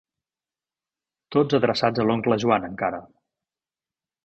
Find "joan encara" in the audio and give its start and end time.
2.45-3.05